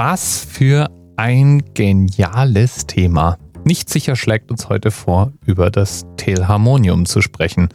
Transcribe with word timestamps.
Was 0.00 0.46
für 0.48 0.88
ein 1.16 1.74
geniales 1.74 2.86
Thema. 2.86 3.36
Nicht 3.64 3.90
sicher 3.90 4.14
schlägt 4.14 4.48
uns 4.52 4.68
heute 4.68 4.92
vor, 4.92 5.32
über 5.44 5.72
das 5.72 6.06
Telharmonium 6.16 7.04
zu 7.04 7.20
sprechen. 7.20 7.68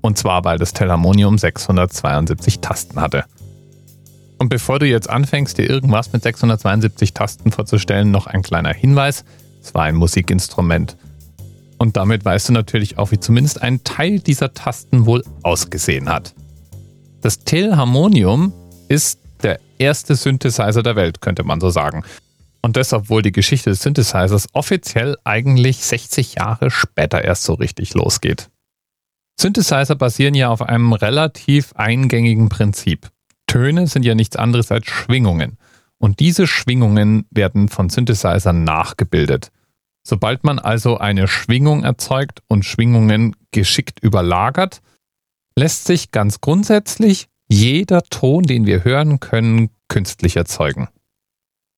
Und 0.00 0.18
zwar, 0.18 0.44
weil 0.44 0.58
das 0.58 0.72
Telharmonium 0.72 1.38
672 1.38 2.58
Tasten 2.58 3.00
hatte. 3.00 3.26
Und 4.38 4.48
bevor 4.48 4.80
du 4.80 4.86
jetzt 4.86 5.08
anfängst, 5.08 5.56
dir 5.56 5.70
irgendwas 5.70 6.12
mit 6.12 6.24
672 6.24 7.14
Tasten 7.14 7.52
vorzustellen, 7.52 8.10
noch 8.10 8.26
ein 8.26 8.42
kleiner 8.42 8.74
Hinweis. 8.74 9.24
Es 9.62 9.72
war 9.72 9.84
ein 9.84 9.94
Musikinstrument. 9.94 10.96
Und 11.78 11.96
damit 11.96 12.24
weißt 12.24 12.48
du 12.48 12.54
natürlich 12.54 12.98
auch, 12.98 13.12
wie 13.12 13.20
zumindest 13.20 13.62
ein 13.62 13.84
Teil 13.84 14.18
dieser 14.18 14.52
Tasten 14.52 15.06
wohl 15.06 15.22
ausgesehen 15.44 16.08
hat. 16.08 16.34
Das 17.20 17.38
Telharmonium 17.38 18.52
ist 18.88 19.20
der 19.42 19.60
erste 19.78 20.14
Synthesizer 20.14 20.82
der 20.82 20.96
Welt, 20.96 21.20
könnte 21.20 21.44
man 21.44 21.60
so 21.60 21.70
sagen. 21.70 22.04
Und 22.62 22.76
das, 22.76 22.92
obwohl 22.92 23.22
die 23.22 23.32
Geschichte 23.32 23.70
des 23.70 23.82
Synthesizers 23.82 24.46
offiziell 24.54 25.16
eigentlich 25.24 25.84
60 25.84 26.36
Jahre 26.36 26.70
später 26.70 27.22
erst 27.22 27.44
so 27.44 27.54
richtig 27.54 27.92
losgeht. 27.94 28.48
Synthesizer 29.38 29.96
basieren 29.96 30.34
ja 30.34 30.48
auf 30.48 30.62
einem 30.62 30.92
relativ 30.92 31.72
eingängigen 31.74 32.48
Prinzip. 32.48 33.10
Töne 33.46 33.86
sind 33.86 34.04
ja 34.04 34.14
nichts 34.14 34.36
anderes 34.36 34.70
als 34.70 34.86
Schwingungen. 34.86 35.58
Und 35.98 36.20
diese 36.20 36.46
Schwingungen 36.46 37.26
werden 37.30 37.68
von 37.68 37.88
Synthesizern 37.88 38.64
nachgebildet. 38.64 39.50
Sobald 40.06 40.44
man 40.44 40.58
also 40.58 40.98
eine 40.98 41.28
Schwingung 41.28 41.82
erzeugt 41.82 42.42
und 42.46 42.64
Schwingungen 42.64 43.36
geschickt 43.52 44.00
überlagert, 44.00 44.82
lässt 45.56 45.86
sich 45.86 46.10
ganz 46.10 46.40
grundsätzlich 46.40 47.28
jeder 47.48 48.02
Ton, 48.02 48.44
den 48.44 48.66
wir 48.66 48.84
hören 48.84 49.20
können, 49.20 49.70
künstlich 49.88 50.36
erzeugen. 50.36 50.88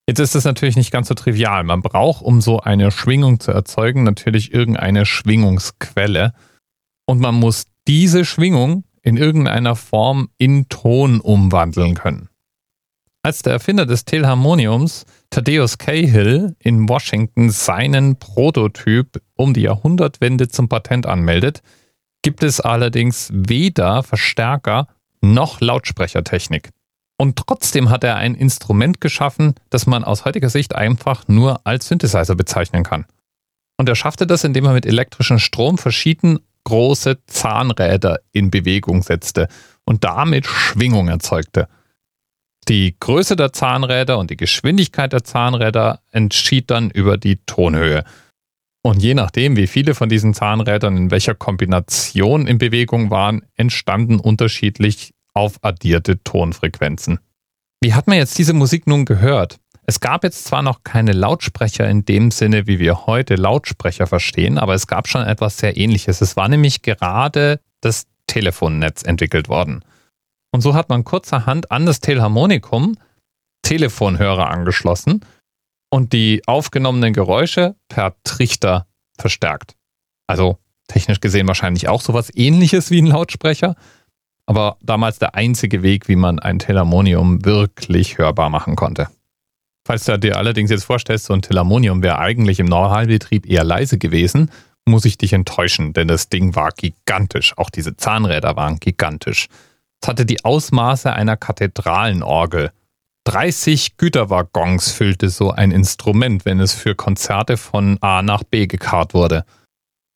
Jetzt 0.07 0.19
ist 0.19 0.35
es 0.35 0.45
natürlich 0.45 0.77
nicht 0.77 0.91
ganz 0.91 1.09
so 1.09 1.13
trivial. 1.13 1.63
Man 1.65 1.81
braucht, 1.81 2.23
um 2.23 2.39
so 2.39 2.61
eine 2.61 2.91
Schwingung 2.91 3.41
zu 3.41 3.51
erzeugen, 3.51 4.03
natürlich 4.03 4.53
irgendeine 4.53 5.05
Schwingungsquelle. 5.05 6.33
Und 7.05 7.19
man 7.19 7.35
muss 7.35 7.65
diese 7.87 8.23
Schwingung 8.23 8.85
in 9.01 9.17
irgendeiner 9.17 9.75
Form 9.75 10.29
in 10.37 10.69
Ton 10.69 11.19
umwandeln 11.19 11.93
können. 11.95 12.29
Als 13.21 13.41
der 13.41 13.53
Erfinder 13.53 13.85
des 13.85 14.05
Telharmoniums, 14.05 15.05
Thaddeus 15.29 15.77
Cahill, 15.77 16.55
in 16.59 16.87
Washington 16.87 17.49
seinen 17.49 18.17
Prototyp 18.19 19.21
um 19.35 19.53
die 19.53 19.63
Jahrhundertwende 19.63 20.47
zum 20.47 20.69
Patent 20.69 21.05
anmeldet, 21.05 21.61
gibt 22.21 22.43
es 22.43 22.61
allerdings 22.61 23.29
weder 23.33 24.03
Verstärker 24.03 24.87
noch 25.21 25.61
Lautsprechertechnik. 25.61 26.69
Und 27.17 27.37
trotzdem 27.37 27.89
hat 27.89 28.03
er 28.03 28.15
ein 28.15 28.35
Instrument 28.35 29.01
geschaffen, 29.01 29.55
das 29.69 29.87
man 29.87 30.03
aus 30.03 30.25
heutiger 30.25 30.49
Sicht 30.49 30.75
einfach 30.75 31.27
nur 31.27 31.61
als 31.65 31.87
Synthesizer 31.87 32.35
bezeichnen 32.35 32.83
kann. 32.83 33.05
Und 33.77 33.89
er 33.89 33.95
schaffte 33.95 34.27
das, 34.27 34.43
indem 34.43 34.65
er 34.65 34.73
mit 34.73 34.85
elektrischem 34.85 35.39
Strom 35.39 35.77
verschieden 35.77 36.39
große 36.63 37.19
Zahnräder 37.27 38.19
in 38.33 38.51
Bewegung 38.51 39.01
setzte 39.01 39.47
und 39.85 40.03
damit 40.03 40.45
Schwingung 40.45 41.07
erzeugte. 41.07 41.67
Die 42.67 42.95
Größe 42.99 43.37
der 43.37 43.53
Zahnräder 43.53 44.17
und 44.17 44.29
die 44.29 44.35
Geschwindigkeit 44.35 45.13
der 45.13 45.23
Zahnräder 45.23 46.01
entschied 46.11 46.69
dann 46.69 46.89
über 46.89 47.17
die 47.17 47.37
Tonhöhe. 47.45 48.03
Und 48.87 49.03
je 49.03 49.15
nachdem, 49.15 49.57
wie 49.57 49.67
viele 49.67 49.95
von 49.95 50.07
diesen 50.07 50.33
Zahnrädern 50.33 50.95
in 50.95 51.11
welcher 51.11 51.35
Kombination 51.35 52.47
in 52.47 52.57
Bewegung 52.57 53.11
waren, 53.11 53.41
entstanden 53.57 54.17
unterschiedlich 54.17 55.13
aufaddierte 55.33 56.23
Tonfrequenzen. 56.23 57.19
Wie 57.81 57.93
hat 57.93 58.07
man 58.07 58.15
jetzt 58.15 58.37
diese 58.37 58.53
Musik 58.53 58.87
nun 58.87 59.03
gehört? 59.03 59.59
Es 59.87 59.99
gab 59.99 60.23
jetzt 60.23 60.45
zwar 60.45 60.61
noch 60.61 60.85
keine 60.85 61.11
Lautsprecher 61.11 61.85
in 61.89 62.05
dem 62.05 62.31
Sinne, 62.31 62.65
wie 62.65 62.79
wir 62.79 63.05
heute 63.07 63.35
Lautsprecher 63.35 64.07
verstehen, 64.07 64.57
aber 64.57 64.73
es 64.73 64.87
gab 64.87 65.09
schon 65.09 65.23
etwas 65.23 65.57
sehr 65.57 65.75
ähnliches. 65.75 66.21
Es 66.21 66.37
war 66.37 66.47
nämlich 66.47 66.81
gerade 66.81 67.59
das 67.81 68.07
Telefonnetz 68.25 69.03
entwickelt 69.03 69.49
worden. 69.49 69.83
Und 70.51 70.61
so 70.61 70.75
hat 70.75 70.87
man 70.87 71.03
kurzerhand 71.03 71.71
an 71.71 71.85
das 71.85 71.99
Telharmonikum 71.99 72.95
Telefonhörer 73.63 74.49
angeschlossen 74.49 75.25
und 75.89 76.13
die 76.13 76.41
aufgenommenen 76.45 77.13
Geräusche 77.13 77.75
per 77.87 78.15
Trichter 78.23 78.87
verstärkt. 79.17 79.75
Also 80.27 80.57
technisch 80.87 81.19
gesehen 81.19 81.47
wahrscheinlich 81.47 81.87
auch 81.87 82.01
sowas 82.01 82.31
ähnliches 82.33 82.91
wie 82.91 83.01
ein 83.01 83.07
Lautsprecher, 83.07 83.75
aber 84.45 84.77
damals 84.81 85.19
der 85.19 85.35
einzige 85.35 85.83
Weg, 85.83 86.07
wie 86.07 86.15
man 86.15 86.39
ein 86.39 86.59
Telharmonium 86.59 87.45
wirklich 87.45 88.17
hörbar 88.17 88.49
machen 88.49 88.75
konnte. 88.75 89.07
Falls 89.85 90.05
du 90.05 90.17
dir 90.19 90.37
allerdings 90.37 90.69
jetzt 90.69 90.83
vorstellst, 90.83 91.25
so 91.25 91.33
ein 91.33 91.41
Telharmonium 91.41 92.03
wäre 92.03 92.19
eigentlich 92.19 92.59
im 92.59 92.65
Normalbetrieb 92.65 93.45
eher 93.49 93.63
leise 93.63 93.97
gewesen, 93.97 94.51
muss 94.85 95.05
ich 95.05 95.17
dich 95.17 95.33
enttäuschen, 95.33 95.93
denn 95.93 96.07
das 96.07 96.29
Ding 96.29 96.55
war 96.55 96.71
gigantisch. 96.71 97.57
Auch 97.57 97.69
diese 97.69 97.95
Zahnräder 97.95 98.55
waren 98.55 98.79
gigantisch. 98.79 99.47
Es 100.01 100.07
hatte 100.07 100.25
die 100.25 100.43
Ausmaße 100.43 101.11
einer 101.11 101.37
Kathedralenorgel. 101.37 102.71
30 103.27 103.97
Güterwaggons 103.97 104.93
füllte 104.93 105.27
so 105.27 105.51
ein 105.51 105.71
Instrument, 105.71 106.45
wenn 106.45 106.61
es 106.61 106.73
für 106.73 106.95
Konzerte 106.95 107.57
von 107.57 107.97
A 107.99 108.21
nach 108.21 108.43
B 108.45 108.67
gekarrt 108.67 109.13
wurde. 109.13 109.43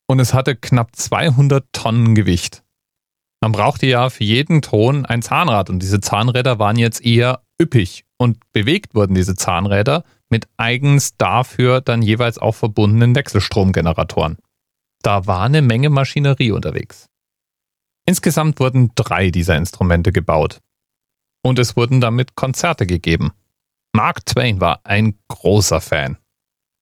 Und 0.07 0.21
es 0.21 0.33
hatte 0.33 0.55
knapp 0.55 0.95
200 0.95 1.65
Tonnen 1.73 2.15
Gewicht. 2.15 2.63
Man 3.41 3.51
brauchte 3.51 3.85
ja 3.85 4.09
für 4.09 4.23
jeden 4.23 4.61
Ton 4.61 5.05
ein 5.05 5.21
Zahnrad 5.21 5.69
und 5.69 5.79
diese 5.79 5.99
Zahnräder 5.99 6.57
waren 6.57 6.77
jetzt 6.77 7.03
eher 7.03 7.41
üppig 7.61 8.05
und 8.17 8.37
bewegt 8.53 8.95
wurden 8.95 9.13
diese 9.13 9.35
Zahnräder 9.35 10.05
mit 10.29 10.47
eigens 10.55 11.17
dafür 11.17 11.81
dann 11.81 12.01
jeweils 12.01 12.37
auch 12.37 12.55
verbundenen 12.55 13.13
Wechselstromgeneratoren. 13.13 14.37
Da 15.01 15.27
war 15.27 15.41
eine 15.41 15.61
Menge 15.61 15.89
Maschinerie 15.89 16.51
unterwegs. 16.51 17.07
Insgesamt 18.05 18.61
wurden 18.61 18.91
drei 18.95 19.31
dieser 19.31 19.57
Instrumente 19.57 20.13
gebaut. 20.13 20.61
Und 21.43 21.59
es 21.59 21.75
wurden 21.75 22.01
damit 22.01 22.35
Konzerte 22.35 22.85
gegeben. 22.85 23.31
Mark 23.93 24.25
Twain 24.25 24.61
war 24.61 24.81
ein 24.83 25.17
großer 25.27 25.81
Fan. 25.81 26.17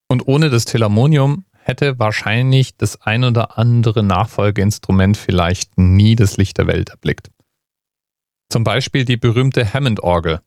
Und 0.09 0.27
ohne 0.27 0.49
das 0.49 0.65
Telharmonium 0.65 1.45
hätte 1.53 1.99
wahrscheinlich 1.99 2.77
das 2.77 3.01
ein 3.01 3.23
oder 3.23 3.57
andere 3.57 4.03
Nachfolgeinstrument 4.03 5.17
vielleicht 5.17 5.77
nie 5.77 6.15
das 6.15 6.37
Licht 6.37 6.57
der 6.57 6.67
Welt 6.67 6.89
erblickt. 6.89 7.29
Zum 8.51 8.63
Beispiel 8.63 9.05
die 9.05 9.17
berühmte 9.17 9.73
Hammond-Orgel, 9.73 10.41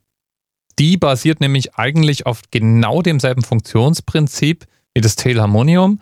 die 0.78 0.96
basiert 0.96 1.40
nämlich 1.40 1.76
eigentlich 1.76 2.26
auf 2.26 2.42
genau 2.50 3.02
demselben 3.02 3.42
Funktionsprinzip 3.42 4.66
wie 4.94 5.00
das 5.00 5.16
Telharmonium, 5.16 6.00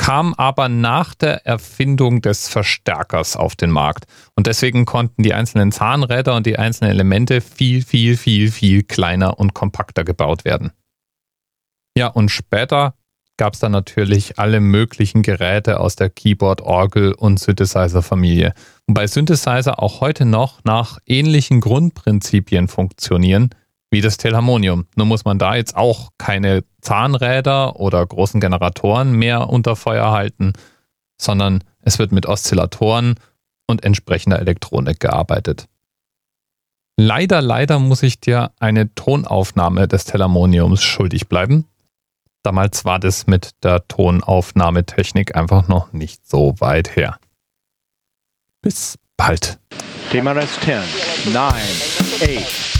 kam 0.00 0.32
aber 0.32 0.70
nach 0.70 1.14
der 1.14 1.46
Erfindung 1.46 2.22
des 2.22 2.48
Verstärkers 2.48 3.36
auf 3.36 3.54
den 3.54 3.68
Markt. 3.70 4.06
Und 4.34 4.46
deswegen 4.46 4.86
konnten 4.86 5.22
die 5.22 5.34
einzelnen 5.34 5.72
Zahnräder 5.72 6.36
und 6.36 6.46
die 6.46 6.58
einzelnen 6.58 6.90
Elemente 6.90 7.42
viel, 7.42 7.82
viel, 7.82 8.16
viel, 8.16 8.50
viel 8.50 8.82
kleiner 8.82 9.38
und 9.38 9.52
kompakter 9.52 10.02
gebaut 10.02 10.46
werden. 10.46 10.72
Ja, 11.94 12.06
und 12.06 12.30
später 12.30 12.94
gab 13.36 13.52
es 13.52 13.60
dann 13.60 13.72
natürlich 13.72 14.38
alle 14.38 14.60
möglichen 14.60 15.20
Geräte 15.20 15.78
aus 15.78 15.96
der 15.96 16.08
Keyboard, 16.08 16.62
Orgel 16.62 17.12
und 17.12 17.38
Synthesizer-Familie. 17.38 18.54
Wobei 18.86 19.06
Synthesizer 19.06 19.82
auch 19.82 20.00
heute 20.00 20.24
noch 20.24 20.64
nach 20.64 20.98
ähnlichen 21.04 21.60
Grundprinzipien 21.60 22.68
funktionieren 22.68 23.50
wie 23.90 24.00
das 24.00 24.16
Telharmonium. 24.16 24.86
Nur 24.96 25.06
muss 25.06 25.24
man 25.24 25.38
da 25.38 25.56
jetzt 25.56 25.76
auch 25.76 26.10
keine 26.16 26.64
Zahnräder 26.80 27.78
oder 27.78 28.04
großen 28.06 28.40
Generatoren 28.40 29.12
mehr 29.12 29.50
unter 29.50 29.76
Feuer 29.76 30.10
halten, 30.12 30.52
sondern 31.20 31.64
es 31.80 31.98
wird 31.98 32.12
mit 32.12 32.26
Oszillatoren 32.26 33.16
und 33.66 33.84
entsprechender 33.84 34.38
Elektronik 34.38 35.00
gearbeitet. 35.00 35.66
Leider, 36.96 37.40
leider 37.40 37.78
muss 37.78 38.02
ich 38.02 38.20
dir 38.20 38.52
eine 38.60 38.94
Tonaufnahme 38.94 39.88
des 39.88 40.04
Telharmoniums 40.04 40.82
schuldig 40.82 41.28
bleiben. 41.28 41.66
Damals 42.42 42.84
war 42.84 42.98
das 42.98 43.26
mit 43.26 43.50
der 43.62 43.86
Tonaufnahmetechnik 43.88 45.36
einfach 45.36 45.68
noch 45.68 45.92
nicht 45.92 46.26
so 46.28 46.54
weit 46.58 46.96
her. 46.96 47.18
Bis 48.62 48.98
bald. 49.16 49.58
DMRS 50.12 50.60
10, 50.60 51.32
9, 51.32 51.52
8, 51.54 52.79